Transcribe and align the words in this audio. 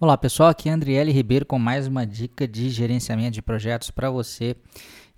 Olá 0.00 0.16
pessoal, 0.16 0.50
aqui 0.50 0.68
é 0.68 0.72
Andriele 0.72 1.10
Ribeiro 1.10 1.44
com 1.44 1.58
mais 1.58 1.88
uma 1.88 2.06
dica 2.06 2.46
de 2.46 2.70
gerenciamento 2.70 3.32
de 3.32 3.42
projetos 3.42 3.90
para 3.90 4.08
você. 4.08 4.54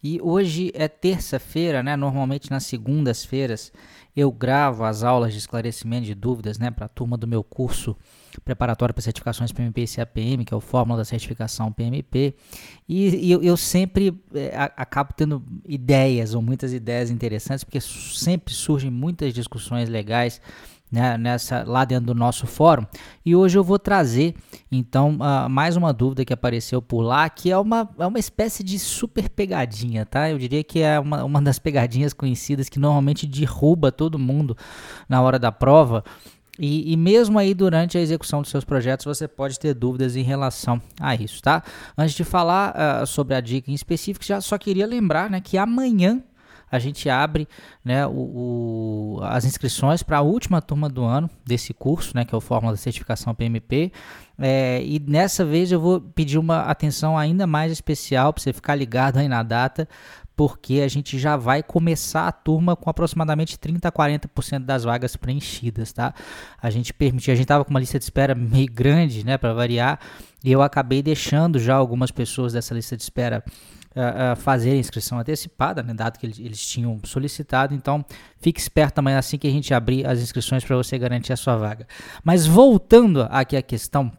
E 0.03 0.19
hoje 0.23 0.73
é 0.75 0.89
terça-feira, 0.89 1.83
né? 1.83 1.97
Normalmente 1.97 2.51
nas 2.51 2.65
segundas-feiras 2.65 3.71
eu 4.17 4.33
gravo 4.33 4.83
as 4.85 5.03
aulas 5.03 5.35
de 5.35 5.39
esclarecimento 5.39 6.07
de 6.07 6.15
dúvidas, 6.15 6.59
né, 6.59 6.71
para 6.71 6.87
a 6.87 6.89
turma 6.89 7.19
do 7.19 7.27
meu 7.27 7.45
curso 7.45 7.95
preparatório 8.43 8.95
para 8.95 9.03
certificações 9.03 9.53
PMP 9.53 9.83
e 9.83 9.87
CAPM, 9.87 10.45
que 10.47 10.55
é 10.55 10.57
o 10.57 10.61
Fórmula 10.61 10.99
da 10.99 11.05
Certificação 11.05 11.71
PMP. 11.71 12.35
E, 12.89 13.27
e 13.27 13.31
eu, 13.31 13.43
eu, 13.43 13.59
sempre 13.59 14.19
é, 14.35 14.51
acabo 14.77 15.13
tendo 15.15 15.45
ideias 15.67 16.35
ou 16.35 16.41
muitas 16.41 16.73
ideias 16.73 17.11
interessantes, 17.11 17.65
porque 17.65 17.81
sempre 17.81 18.55
surgem 18.55 18.91
muitas 18.91 19.35
discussões 19.35 19.91
legais 19.91 20.41
né, 20.91 21.17
nessa, 21.17 21.63
lá 21.65 21.85
dentro 21.85 22.07
do 22.07 22.15
nosso 22.15 22.47
fórum. 22.47 22.85
E 23.25 23.37
hoje 23.37 23.57
eu 23.57 23.63
vou 23.63 23.79
trazer, 23.79 24.35
então, 24.71 25.17
uh, 25.17 25.49
mais 25.49 25.77
uma 25.77 25.93
dúvida 25.93 26.25
que 26.25 26.33
apareceu 26.33 26.83
por 26.83 27.03
lá, 27.03 27.29
que 27.29 27.51
é 27.51 27.57
uma, 27.57 27.89
é 27.99 28.07
uma 28.07 28.19
espécie 28.19 28.65
de 28.65 28.79
super 28.79 29.29
pegadinha, 29.29 30.05
tá? 30.05 30.29
Eu 30.29 30.39
diria 30.39 30.65
que 30.65 30.81
é 30.81 30.99
uma, 30.99 31.25
uma 31.25 31.41
das 31.41 31.59
pegadinhas 31.59 32.13
conhecidas 32.13 32.69
que 32.69 32.79
normalmente 32.79 33.27
derruba 33.27 33.93
todo 33.93 34.19
mundo 34.19 34.57
na 35.09 35.23
hora 35.23 35.39
da 35.39 35.53
prova. 35.53 36.03
E, 36.59 36.93
e, 36.93 36.97
mesmo 36.97 37.39
aí 37.39 37.55
durante 37.55 37.97
a 37.97 38.01
execução 38.03 38.43
dos 38.43 38.51
seus 38.51 38.65
projetos 38.65 39.07
você 39.07 39.27
pode 39.27 39.59
ter 39.59 39.73
dúvidas 39.73 40.15
em 40.15 40.23
relação 40.23 40.81
a 41.01 41.15
isso, 41.15 41.41
tá? 41.41 41.63
Antes 41.97 42.15
de 42.15 42.23
falar 42.23 42.75
uh, 42.75 43.07
sobre 43.07 43.35
a 43.35 43.41
dica 43.41 43.71
em 43.71 43.75
específico, 43.75 44.25
já 44.25 44.43
só 44.43 44.59
queria 44.59 44.87
lembrar 44.87 45.31
né, 45.31 45.41
que 45.41 45.57
amanhã 45.57 46.23
a 46.71 46.79
gente 46.79 47.09
abre 47.09 47.49
né, 47.85 48.07
o, 48.07 49.19
o 49.19 49.21
as 49.23 49.45
inscrições 49.45 50.03
para 50.03 50.19
a 50.19 50.23
última 50.23 50.63
turma 50.63 50.89
do 50.89 51.05
ano 51.05 51.29
desse 51.45 51.75
curso, 51.75 52.13
né, 52.15 52.25
que 52.25 52.35
é 52.35 52.39
o 52.39 52.41
Fórmula 52.41 52.73
da 52.73 52.79
Certificação 52.79 53.35
PMP. 53.35 53.93
É, 54.39 54.83
e 54.83 54.99
nessa 55.01 55.45
vez 55.45 55.71
eu 55.73 55.81
vou 55.81 56.01
pedir 56.01 56.39
uma 56.39 56.63
atenção 56.63 57.19
ainda 57.19 57.47
mais 57.47 57.73
especial 57.73 58.33
para 58.33 58.43
você 58.43 58.53
ficar 58.53 58.75
ligado 58.75 59.19
aí 59.19 59.29
na 59.29 59.43
data, 59.43 59.89
porque 60.35 60.81
a 60.81 60.89
gente 60.89 61.19
já 61.19 61.37
vai 61.37 61.63
começar 61.63 62.27
a 62.27 62.33
turma 62.33 62.75
com 62.75 62.89
aproximadamente 62.89 63.59
30 63.59 63.89
a 63.89 63.93
40% 63.93 64.61
das 64.61 64.85
vagas 64.85 65.15
preenchidas, 65.15 65.93
tá? 65.93 66.15
A 66.63 66.71
gente 66.71 66.95
permitiu, 66.95 67.33
a 67.33 67.37
gente 67.37 67.45
estava 67.45 67.63
com 67.63 67.71
uma 67.71 67.81
lista 67.81 67.99
de 67.99 68.05
espera 68.05 68.35
meio 68.35 68.73
grande, 68.73 69.23
né, 69.23 69.37
para 69.37 69.53
variar, 69.53 70.01
e 70.43 70.51
eu 70.51 70.63
acabei 70.63 71.03
deixando 71.03 71.59
já 71.59 71.75
algumas 71.75 72.11
pessoas 72.11 72.55
dessa 72.55 72.75
lista 72.75 72.97
de 72.97 73.03
espera 73.03 73.45
uh, 73.91 74.37
fazer 74.37 74.73
a 74.73 74.77
inscrição 74.77 75.19
antecipada, 75.19 75.83
né, 75.83 75.93
dado 75.95 76.19
que 76.19 76.27
eles, 76.27 76.39
eles, 76.39 76.67
tinham 76.67 77.01
solicitado. 77.05 77.75
Então, 77.75 78.05
fique 78.39 78.61
esperto 78.61 78.99
amanhã 78.99 79.19
assim 79.19 79.39
que 79.39 79.47
a 79.47 79.51
gente 79.51 79.73
abrir 79.75 80.07
as 80.07 80.21
inscrições 80.21 80.65
para 80.65 80.77
você 80.77 80.99
garantir 80.99 81.33
a 81.33 81.37
sua 81.37 81.57
vaga. 81.57 81.87
Mas 82.25 82.47
voltando 82.47 83.27
aqui 83.31 83.57
à 83.57 83.63
questão 83.63 84.13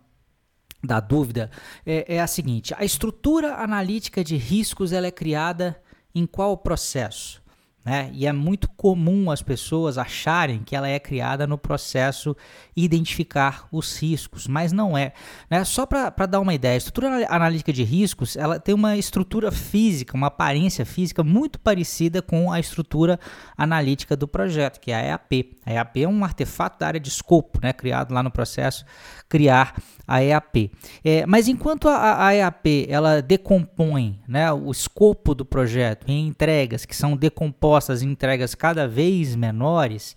da 0.83 0.99
dúvida, 0.99 1.49
é, 1.85 2.15
é 2.15 2.19
a 2.19 2.27
seguinte: 2.27 2.73
a 2.77 2.83
estrutura 2.83 3.55
analítica 3.55 4.23
de 4.23 4.35
riscos 4.35 4.91
ela 4.91 5.07
é 5.07 5.11
criada 5.11 5.79
em 6.13 6.25
qual 6.25 6.57
processo? 6.57 7.41
Né? 7.83 8.11
E 8.13 8.27
é 8.27 8.31
muito 8.31 8.69
comum 8.69 9.31
as 9.31 9.41
pessoas 9.41 9.97
acharem 9.97 10.61
que 10.63 10.75
ela 10.75 10.87
é 10.87 10.99
criada 10.99 11.47
no 11.47 11.57
processo 11.57 12.35
identificar 12.75 13.67
os 13.71 13.97
riscos, 13.97 14.45
mas 14.45 14.71
não 14.71 14.95
é. 14.95 15.13
Né? 15.49 15.63
Só 15.63 15.87
para 15.87 16.27
dar 16.27 16.39
uma 16.39 16.53
ideia, 16.53 16.75
a 16.75 16.77
estrutura 16.77 17.25
analítica 17.27 17.73
de 17.73 17.83
riscos 17.83 18.35
ela 18.35 18.59
tem 18.59 18.75
uma 18.75 18.97
estrutura 18.97 19.51
física, 19.51 20.15
uma 20.15 20.27
aparência 20.27 20.85
física 20.85 21.23
muito 21.23 21.59
parecida 21.59 22.21
com 22.21 22.51
a 22.51 22.59
estrutura 22.59 23.19
analítica 23.57 24.15
do 24.15 24.27
projeto, 24.27 24.79
que 24.79 24.91
é 24.91 24.95
a 24.95 25.05
EAP. 25.13 25.57
A 25.65 25.73
EAP 25.73 26.03
é 26.03 26.07
um 26.07 26.23
artefato 26.23 26.79
da 26.79 26.85
área 26.85 26.99
de 26.99 27.09
escopo, 27.09 27.59
né? 27.63 27.73
criado 27.73 28.13
lá 28.13 28.21
no 28.21 28.29
processo 28.29 28.85
criar 29.27 29.73
a 30.05 30.21
EAP. 30.21 30.71
É, 31.03 31.25
mas 31.25 31.47
enquanto 31.47 31.87
a, 31.87 32.27
a, 32.27 32.35
EAP 32.35 32.85
ela 32.89 33.21
decompõe 33.21 34.19
né, 34.27 34.51
o 34.51 34.69
escopo 34.69 35.33
do 35.33 35.45
projeto 35.45 36.05
em 36.09 36.27
entregas 36.27 36.85
que 36.85 36.95
são 36.95 37.15
decompostas 37.15 37.70
em 38.01 38.11
entregas 38.11 38.55
cada 38.55 38.87
vez 38.87 39.35
menores, 39.35 40.15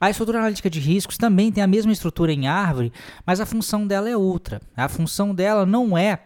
a 0.00 0.10
estrutura 0.10 0.38
analítica 0.38 0.68
de 0.68 0.80
riscos 0.80 1.16
também 1.16 1.50
tem 1.50 1.62
a 1.62 1.66
mesma 1.66 1.92
estrutura 1.92 2.32
em 2.32 2.46
árvore, 2.46 2.92
mas 3.24 3.40
a 3.40 3.46
função 3.46 3.86
dela 3.86 4.08
é 4.08 4.16
outra. 4.16 4.60
A 4.76 4.88
função 4.88 5.34
dela 5.34 5.64
não 5.64 5.96
é 5.96 6.18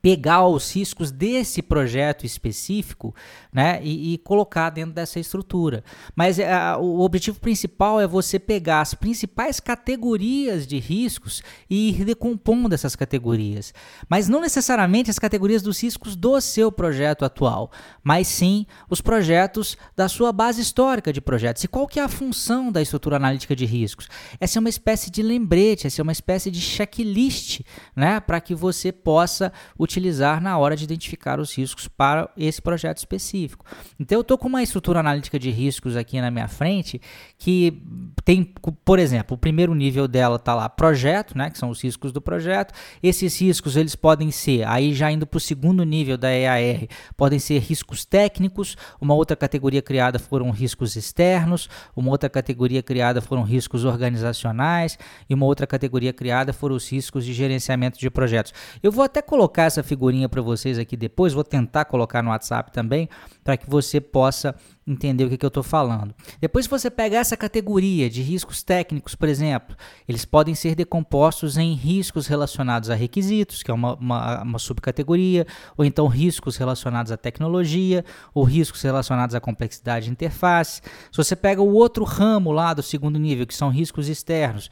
pegar 0.00 0.46
os 0.46 0.74
riscos 0.74 1.10
desse 1.10 1.62
projeto 1.62 2.26
específico 2.26 3.14
né, 3.52 3.80
e, 3.82 4.14
e 4.14 4.18
colocar 4.18 4.70
dentro 4.70 4.92
dessa 4.92 5.20
estrutura. 5.20 5.84
Mas 6.14 6.38
é, 6.38 6.76
o 6.76 7.00
objetivo 7.00 7.38
principal 7.38 8.00
é 8.00 8.06
você 8.06 8.38
pegar 8.38 8.80
as 8.80 8.94
principais 8.94 9.60
categorias 9.60 10.66
de 10.66 10.78
riscos 10.78 11.42
e 11.68 11.90
ir 11.90 12.04
decompondo 12.04 12.74
essas 12.74 12.96
categorias. 12.96 13.72
Mas 14.08 14.28
não 14.28 14.40
necessariamente 14.40 15.10
as 15.10 15.18
categorias 15.18 15.62
dos 15.62 15.82
riscos 15.82 16.16
do 16.16 16.40
seu 16.40 16.72
projeto 16.72 17.24
atual, 17.24 17.70
mas 18.02 18.26
sim 18.26 18.66
os 18.90 19.00
projetos 19.00 19.76
da 19.96 20.08
sua 20.08 20.32
base 20.32 20.60
histórica 20.60 21.12
de 21.12 21.20
projetos. 21.20 21.64
E 21.64 21.68
qual 21.68 21.86
que 21.86 22.00
é 22.00 22.02
a 22.02 22.08
função 22.08 22.72
da 22.72 22.82
estrutura 22.82 23.16
analítica 23.16 23.54
de 23.54 23.64
riscos? 23.64 24.08
Essa 24.40 24.58
é 24.58 24.60
uma 24.60 24.68
espécie 24.68 25.10
de 25.10 25.22
lembrete, 25.22 25.86
essa 25.86 26.00
é 26.00 26.02
uma 26.02 26.12
espécie 26.12 26.50
de 26.50 26.60
checklist 26.60 27.60
né, 27.94 28.20
para 28.20 28.40
que 28.40 28.54
você 28.54 28.90
possa 28.90 29.52
utilizar 29.78 30.40
na 30.40 30.56
hora 30.58 30.76
de 30.76 30.84
identificar 30.84 31.40
os 31.40 31.56
riscos 31.56 31.88
para 31.88 32.28
esse 32.36 32.60
projeto 32.60 32.98
específico. 32.98 33.64
Então 33.98 34.18
eu 34.18 34.22
estou 34.22 34.38
com 34.38 34.48
uma 34.48 34.62
estrutura 34.62 35.00
analítica 35.00 35.38
de 35.38 35.50
riscos 35.50 35.96
aqui 35.96 36.20
na 36.20 36.30
minha 36.30 36.48
frente 36.48 37.00
que 37.38 37.82
tem, 38.24 38.44
por 38.84 38.98
exemplo, 38.98 39.34
o 39.34 39.38
primeiro 39.38 39.74
nível 39.74 40.08
dela 40.08 40.36
está 40.36 40.54
lá 40.54 40.68
projeto, 40.68 41.36
né, 41.36 41.50
que 41.50 41.58
são 41.58 41.70
os 41.70 41.82
riscos 41.82 42.12
do 42.12 42.20
projeto. 42.20 42.72
Esses 43.02 43.40
riscos 43.40 43.76
eles 43.76 43.94
podem 43.94 44.30
ser, 44.30 44.66
aí 44.66 44.94
já 44.94 45.10
indo 45.10 45.26
para 45.26 45.38
o 45.38 45.40
segundo 45.40 45.84
nível 45.84 46.16
da 46.16 46.30
EAR, 46.30 46.86
podem 47.16 47.38
ser 47.38 47.58
riscos 47.58 48.04
técnicos. 48.04 48.76
Uma 49.00 49.14
outra 49.14 49.36
categoria 49.36 49.82
criada 49.82 50.18
foram 50.18 50.50
riscos 50.50 50.96
externos. 50.96 51.68
Uma 51.94 52.10
outra 52.10 52.30
categoria 52.30 52.82
criada 52.82 53.20
foram 53.20 53.42
riscos 53.42 53.84
organizacionais 53.84 54.98
e 55.28 55.34
uma 55.34 55.46
outra 55.46 55.66
categoria 55.66 56.12
criada 56.12 56.52
foram 56.52 56.76
os 56.76 56.90
riscos 56.90 57.24
de 57.24 57.32
gerenciamento 57.32 57.98
de 57.98 58.10
projetos. 58.10 58.52
Eu 58.82 58.90
vou 58.90 59.04
até 59.04 59.20
colocar 59.20 59.63
essa 59.64 59.82
figurinha 59.82 60.28
para 60.28 60.40
vocês 60.40 60.78
aqui 60.78 60.96
depois, 60.96 61.32
vou 61.32 61.44
tentar 61.44 61.84
colocar 61.84 62.22
no 62.22 62.30
WhatsApp 62.30 62.72
também, 62.72 63.08
para 63.42 63.56
que 63.56 63.68
você 63.68 64.00
possa 64.00 64.54
entender 64.86 65.24
o 65.24 65.30
que, 65.30 65.38
que 65.38 65.44
eu 65.44 65.48
estou 65.48 65.62
falando. 65.62 66.14
Depois, 66.40 66.66
se 66.66 66.70
você 66.70 66.90
pegar 66.90 67.20
essa 67.20 67.36
categoria 67.36 68.10
de 68.10 68.22
riscos 68.22 68.62
técnicos, 68.62 69.14
por 69.14 69.28
exemplo, 69.28 69.74
eles 70.06 70.24
podem 70.24 70.54
ser 70.54 70.74
decompostos 70.74 71.56
em 71.56 71.72
riscos 71.72 72.26
relacionados 72.26 72.90
a 72.90 72.94
requisitos, 72.94 73.62
que 73.62 73.70
é 73.70 73.74
uma, 73.74 73.94
uma, 73.94 74.42
uma 74.42 74.58
subcategoria, 74.58 75.46
ou 75.76 75.84
então 75.84 76.06
riscos 76.06 76.56
relacionados 76.56 77.10
à 77.10 77.16
tecnologia, 77.16 78.04
ou 78.34 78.44
riscos 78.44 78.82
relacionados 78.82 79.34
à 79.34 79.40
complexidade 79.40 80.06
de 80.06 80.12
interface. 80.12 80.82
Se 81.10 81.16
você 81.16 81.34
pega 81.34 81.62
o 81.62 81.72
outro 81.74 82.04
ramo 82.04 82.52
lá 82.52 82.74
do 82.74 82.82
segundo 82.82 83.18
nível, 83.18 83.46
que 83.46 83.54
são 83.54 83.70
riscos 83.70 84.08
externos, 84.08 84.70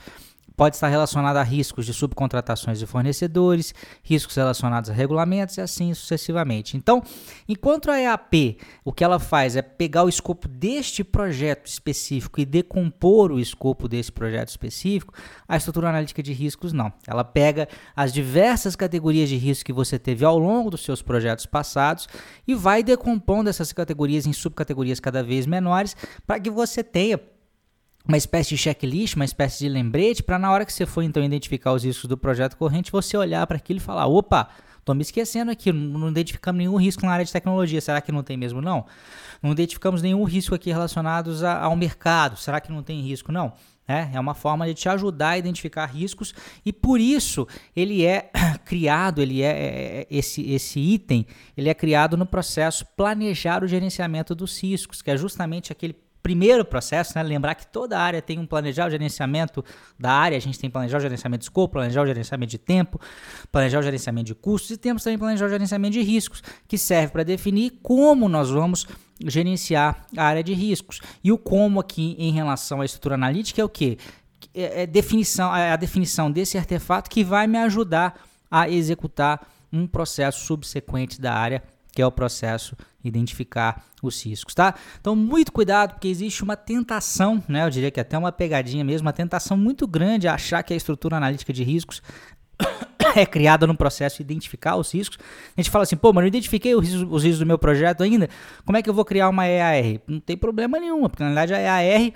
pode 0.57 0.77
estar 0.77 0.89
relacionado 0.89 1.37
a 1.37 1.43
riscos 1.43 1.87
de 1.87 1.95
subcontratações 1.95 2.79
de 2.79 2.87
fornecedores, 2.87 3.75
riscos 4.03 4.35
relacionados 4.35 4.91
a 4.91 4.93
regulamentos 4.93 5.57
e 5.57 5.61
assim 5.61 5.93
sucessivamente. 5.95 6.77
Então, 6.77 7.03
enquanto 7.49 7.91
a 7.91 8.01
EAP, 8.01 8.59
o 8.85 8.93
que 8.93 9.05
ela 9.05 9.19
faz 9.19 9.57
é 9.57 9.63
pegar 9.63 10.05
o 10.05 10.09
escopo 10.09 10.49
deste 10.49 11.03
projeto 11.03 11.67
específico 11.67 12.41
e 12.41 12.45
decompor 12.45 13.33
o 13.33 13.41
escopo 13.41 13.89
desse 13.89 14.13
projeto 14.13 14.49
específico, 14.49 15.15
a 15.49 15.57
estrutura 15.57 15.89
analítica 15.89 16.23
de 16.23 16.33
riscos 16.33 16.73
não. 16.73 16.93
Ela 17.07 17.25
pega 17.25 17.69
as 17.97 18.13
diversas 18.13 18.77
categorias 18.77 19.29
de 19.29 19.37
risco 19.37 19.65
que 19.65 19.73
você 19.73 19.99
teve 19.99 20.25
ao 20.25 20.39
longo 20.39 20.71
dos 20.71 20.85
seus 20.85 21.03
projetos 21.03 21.47
passados 21.47 22.09
e 22.47 22.55
vai 22.55 22.83
decompondo 22.83 23.51
essas 23.51 23.73
categorias 23.73 24.27
em 24.27 24.33
subcategorias 24.33 25.01
cada 25.01 25.23
vez 25.23 25.47
menores 25.47 25.97
para 26.27 26.41
que 26.41 26.51
você 26.51 26.83
tenha 26.83 27.19
uma 28.07 28.17
espécie 28.17 28.51
de 28.51 28.59
checklist, 28.59 29.15
uma 29.15 29.25
espécie 29.25 29.61
de 29.61 29.69
lembrete, 29.69 30.23
para 30.23 30.39
na 30.39 30.51
hora 30.51 30.65
que 30.65 30.73
você 30.73 30.87
for 30.87 31.03
então 31.03 31.23
identificar 31.23 31.73
os 31.73 31.85
riscos 31.85 32.09
do 32.09 32.17
projeto 32.17 32.57
corrente, 32.57 32.91
você 32.91 33.17
olhar 33.17 33.47
para 33.47 33.57
aquilo 33.57 33.79
e 33.79 33.83
falar: 33.83 34.07
opa, 34.07 34.49
estou 34.79 34.95
me 34.95 35.03
esquecendo 35.03 35.51
aqui, 35.51 35.73
não 35.73 36.09
identificamos 36.09 36.59
nenhum 36.59 36.77
risco 36.77 37.07
na 37.07 37.13
área 37.13 37.25
de 37.25 37.33
tecnologia, 37.33 37.81
será 37.81 38.01
que 38.01 38.13
não 38.13 38.23
tem 38.23 38.37
mesmo? 38.37 38.61
Não. 38.61 38.85
Não 39.43 39.53
identificamos 39.53 40.03
nenhum 40.03 40.25
risco 40.25 40.55
aqui 40.55 40.71
relacionados 40.71 41.43
a, 41.43 41.61
ao 41.61 41.77
mercado, 41.77 42.37
será 42.37 42.61
que 42.61 42.71
não 42.71 42.83
tem 42.83 43.01
risco? 43.01 43.33
Não. 43.33 43.53
É, 43.87 44.11
é 44.15 44.21
uma 44.21 44.33
forma 44.33 44.65
de 44.67 44.75
te 44.75 44.89
ajudar 44.89 45.31
a 45.31 45.39
identificar 45.39 45.87
riscos 45.87 46.33
e 46.65 46.73
por 46.73 47.01
isso 47.01 47.49
ele 47.75 48.05
é 48.07 48.31
criado, 48.65 49.21
ele 49.21 49.43
é, 49.43 49.51
é, 49.51 50.01
é 50.03 50.07
esse, 50.09 50.49
esse 50.51 50.79
item, 50.79 51.27
ele 51.57 51.69
é 51.69 51.75
criado 51.75 52.17
no 52.17 52.25
processo 52.25 52.87
planejar 52.97 53.65
o 53.65 53.67
gerenciamento 53.67 54.37
dos 54.37 54.63
riscos, 54.63 55.03
que 55.03 55.11
é 55.11 55.17
justamente 55.17 55.73
aquele 55.73 55.97
primeiro 56.23 56.65
processo, 56.65 57.13
né? 57.17 57.23
Lembrar 57.23 57.55
que 57.55 57.67
toda 57.67 57.99
área 57.99 58.23
tem 58.23 58.39
um 58.39 58.47
planejar 58.47 58.87
o 58.87 58.91
gerenciamento 58.91 59.65
da 59.99 60.13
área, 60.13 60.37
a 60.37 60.41
gente 60.41 60.59
tem 60.59 60.71
planejar 60.71 60.99
o 60.99 61.01
gerenciamento 61.01 61.41
de 61.41 61.45
escopo, 61.47 61.73
planejar 61.73 62.03
o 62.03 62.07
gerenciamento 62.07 62.51
de 62.51 62.59
tempo, 62.59 63.01
planejar 63.51 63.81
o 63.81 63.83
gerenciamento 63.83 64.27
de 64.27 64.35
custos 64.35 64.71
e 64.71 64.77
temos 64.77 65.03
também 65.03 65.19
planejar 65.19 65.47
o 65.47 65.51
gerenciamento 65.51 65.93
de 65.95 66.03
riscos, 66.03 66.43
que 66.69 66.79
serve 66.79 67.13
para 67.13 67.23
definir 67.23 67.79
como 67.83 68.29
nós 68.29 68.51
vamos 68.51 68.87
gerenciar 69.25 70.07
a 70.17 70.25
área 70.25 70.43
de 70.43 70.55
riscos. 70.55 71.01
E 71.23 71.33
o 71.33 71.39
como 71.39 71.81
aqui 71.81 72.17
em 72.19 72.33
relação 72.33 72.81
à 72.81 72.85
estrutura 72.85 73.15
analítica 73.15 73.61
é 73.61 73.65
o 73.65 73.69
que? 73.69 73.99
é, 74.55 74.83
é 74.83 74.87
definição, 74.87 75.55
é 75.55 75.73
a 75.73 75.77
definição 75.77 76.31
desse 76.31 76.59
artefato 76.59 77.11
que 77.11 77.23
vai 77.23 77.47
me 77.47 77.59
ajudar 77.59 78.21
a 78.51 78.69
executar 78.69 79.47
um 79.73 79.87
processo 79.87 80.45
subsequente 80.45 81.21
da 81.21 81.33
área, 81.33 81.63
que 81.93 82.01
é 82.01 82.07
o 82.07 82.11
processo 82.11 82.77
identificar 83.05 83.85
os 84.03 84.25
riscos, 84.25 84.55
tá? 84.55 84.75
Então, 85.01 85.15
muito 85.15 85.53
cuidado, 85.53 85.95
porque 85.95 86.09
existe 86.09 86.43
uma 86.43 86.57
tentação, 86.57 87.43
né? 87.47 87.65
Eu 87.65 87.71
diria 87.71 87.91
que 87.91 88.01
até 88.01 88.17
uma 88.17 88.33
pegadinha 88.33 88.85
mesmo, 88.85 89.07
uma 89.07 89.13
tentação 89.13 89.57
muito 89.57 89.87
grande 89.87 90.27
a 90.27 90.35
achar 90.35 90.63
que 90.63 90.73
a 90.73 90.77
estrutura 90.77 91.17
analítica 91.17 91.53
de 91.53 91.63
riscos 91.63 92.03
é 93.15 93.27
criada 93.27 93.67
no 93.67 93.77
processo 93.77 94.17
de 94.17 94.23
identificar 94.23 94.77
os 94.77 94.93
riscos. 94.93 95.19
A 95.57 95.61
gente 95.61 95.71
fala 95.71 95.83
assim, 95.83 95.97
pô, 95.97 96.13
mas 96.13 96.23
não 96.23 96.29
identifiquei 96.29 96.75
os 96.75 96.87
riscos, 96.87 97.07
os 97.11 97.25
riscos 97.25 97.41
do 97.41 97.47
meu 97.47 97.59
projeto 97.59 98.03
ainda, 98.03 98.29
como 98.65 98.77
é 98.79 98.83
que 98.83 98.89
eu 98.89 98.95
vou 98.95 99.05
criar 99.05 99.29
uma 99.29 99.47
EAR? 99.47 100.01
Não 100.07 100.21
tem 100.21 100.37
problema 100.37 100.79
nenhum, 100.79 101.03
porque 101.03 101.23
na 101.23 101.29
verdade 101.29 101.55
a 101.55 101.83
EAR 101.83 102.13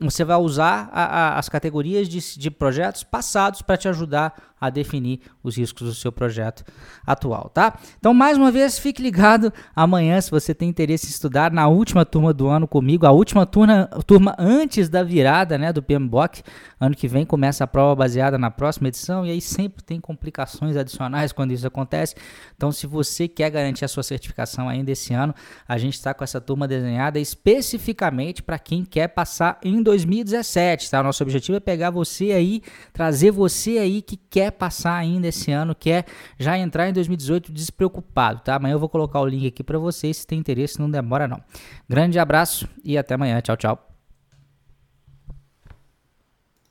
você 0.00 0.24
vai 0.24 0.36
usar 0.36 0.88
a, 0.92 1.04
a, 1.04 1.38
as 1.38 1.48
categorias 1.48 2.08
de, 2.08 2.38
de 2.38 2.50
projetos 2.50 3.04
passados 3.04 3.62
para 3.62 3.76
te 3.76 3.88
ajudar 3.88 4.53
a 4.66 4.70
definir 4.70 5.20
os 5.42 5.56
riscos 5.56 5.88
do 5.88 5.94
seu 5.94 6.10
projeto 6.10 6.64
atual, 7.06 7.50
tá? 7.52 7.78
Então, 7.98 8.14
mais 8.14 8.38
uma 8.38 8.50
vez, 8.50 8.78
fique 8.78 9.02
ligado 9.02 9.52
amanhã 9.74 10.20
se 10.20 10.30
você 10.30 10.54
tem 10.54 10.68
interesse 10.68 11.06
em 11.06 11.10
estudar 11.10 11.52
na 11.52 11.68
última 11.68 12.04
turma 12.04 12.32
do 12.32 12.48
ano 12.48 12.66
comigo, 12.66 13.06
a 13.06 13.10
última 13.10 13.44
turma, 13.44 13.86
turma 14.06 14.34
antes 14.38 14.88
da 14.88 15.02
virada, 15.02 15.58
né, 15.58 15.72
do 15.72 15.82
PMBOK. 15.82 16.42
Ano 16.80 16.94
que 16.94 17.08
vem 17.08 17.24
começa 17.24 17.64
a 17.64 17.66
prova 17.66 17.94
baseada 17.94 18.38
na 18.38 18.50
próxima 18.50 18.88
edição 18.88 19.24
e 19.26 19.30
aí 19.30 19.40
sempre 19.40 19.82
tem 19.82 20.00
complicações 20.00 20.76
adicionais 20.76 21.32
quando 21.32 21.52
isso 21.52 21.66
acontece. 21.66 22.14
Então, 22.56 22.72
se 22.72 22.86
você 22.86 23.28
quer 23.28 23.50
garantir 23.50 23.84
a 23.84 23.88
sua 23.88 24.02
certificação 24.02 24.68
ainda 24.68 24.90
esse 24.90 25.12
ano, 25.14 25.34
a 25.66 25.78
gente 25.78 25.94
está 25.94 26.14
com 26.14 26.24
essa 26.24 26.40
turma 26.40 26.66
desenhada 26.66 27.18
especificamente 27.18 28.42
para 28.42 28.58
quem 28.58 28.84
quer 28.84 29.08
passar 29.08 29.58
em 29.62 29.82
2017, 29.82 30.90
tá? 30.90 31.02
Nosso 31.02 31.22
objetivo 31.22 31.56
é 31.56 31.60
pegar 31.60 31.90
você 31.90 32.32
aí, 32.32 32.62
trazer 32.92 33.30
você 33.30 33.78
aí 33.78 34.02
que 34.02 34.16
quer 34.16 34.50
passar 34.54 34.96
ainda 34.96 35.28
esse 35.28 35.52
ano, 35.52 35.74
quer 35.74 36.06
já 36.38 36.56
entrar 36.58 36.88
em 36.88 36.92
2018 36.92 37.52
despreocupado, 37.52 38.40
tá? 38.40 38.56
Amanhã 38.56 38.72
eu 38.74 38.78
vou 38.78 38.88
colocar 38.88 39.20
o 39.20 39.26
link 39.26 39.46
aqui 39.46 39.62
para 39.62 39.78
vocês, 39.78 40.18
se 40.18 40.26
tem 40.26 40.38
interesse, 40.38 40.80
não 40.80 40.90
demora 40.90 41.28
não. 41.28 41.40
Grande 41.88 42.18
abraço 42.18 42.68
e 42.82 42.96
até 42.96 43.14
amanhã. 43.14 43.40
Tchau, 43.40 43.56
tchau. 43.56 43.93